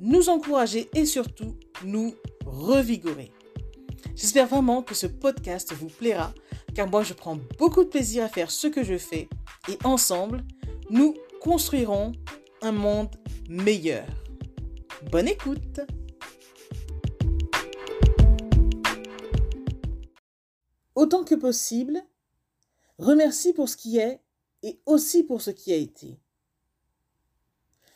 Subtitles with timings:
[0.00, 3.32] nous encourager et surtout nous revigorer.
[4.14, 6.32] J'espère vraiment que ce podcast vous plaira
[6.74, 9.28] car moi je prends beaucoup de plaisir à faire ce que je fais
[9.68, 10.44] et ensemble,
[10.90, 12.12] nous construirons
[12.62, 13.14] un monde
[13.48, 14.06] meilleur.
[15.10, 15.80] Bonne écoute
[20.94, 22.02] Autant que possible,
[22.98, 24.20] remercie pour ce qui est
[24.62, 26.18] et aussi pour ce qui a été.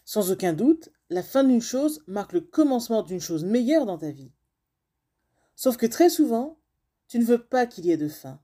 [0.04, 4.10] Sans aucun doute, la fin d'une chose marque le commencement d'une chose meilleure dans ta
[4.10, 4.32] vie.
[5.56, 6.58] Sauf que très souvent,
[7.08, 8.40] tu ne veux pas qu'il y ait de fin,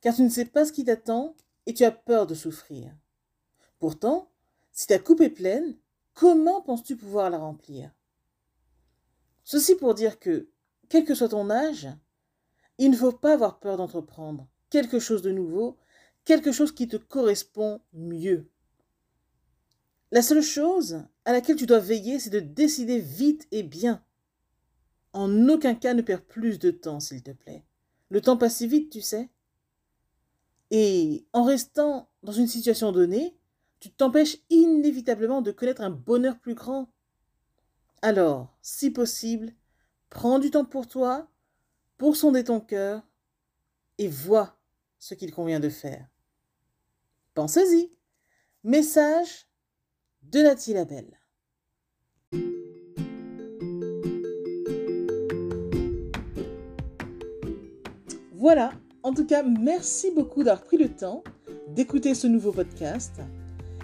[0.00, 2.92] car tu ne sais pas ce qui t'attend et tu as peur de souffrir.
[3.78, 4.30] Pourtant,
[4.72, 5.78] si ta coupe est pleine,
[6.12, 7.90] comment penses-tu pouvoir la remplir?
[9.44, 10.50] Ceci pour dire que,
[10.88, 11.88] quel que soit ton âge,
[12.78, 15.78] il ne faut pas avoir peur d'entreprendre quelque chose de nouveau,
[16.24, 18.50] quelque chose qui te correspond mieux.
[20.16, 24.02] La seule chose à laquelle tu dois veiller, c'est de décider vite et bien.
[25.12, 27.66] En aucun cas ne perds plus de temps, s'il te plaît.
[28.08, 29.28] Le temps passe si vite, tu sais.
[30.70, 33.36] Et en restant dans une situation donnée,
[33.78, 36.90] tu t'empêches inévitablement de connaître un bonheur plus grand.
[38.00, 39.52] Alors, si possible,
[40.08, 41.28] prends du temps pour toi,
[41.98, 43.06] pour sonder ton cœur,
[43.98, 44.58] et vois
[44.98, 46.08] ce qu'il convient de faire.
[47.34, 47.90] Pensez-y.
[48.64, 49.46] Message
[50.32, 51.20] de Nathalie Labelle.
[58.32, 58.70] Voilà,
[59.02, 61.22] en tout cas, merci beaucoup d'avoir pris le temps
[61.74, 63.20] d'écouter ce nouveau podcast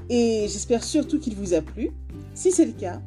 [0.09, 1.91] et j'espère surtout qu'il vous a plu.
[2.35, 3.01] Si c'est le cas,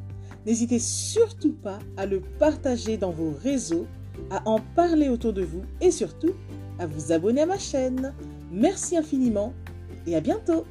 [0.44, 3.86] n'hésitez surtout pas à le partager dans vos réseaux,
[4.30, 6.32] à en parler autour de vous et surtout
[6.78, 8.12] à vous abonner à ma chaîne.
[8.50, 9.52] Merci infiniment
[10.06, 10.64] et à bientôt.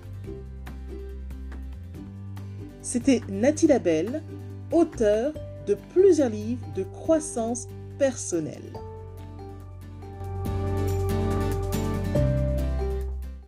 [2.86, 4.22] C'était Nathalie Labelle,
[4.72, 5.34] auteure
[5.66, 8.62] de plusieurs livres de croissance personnelle.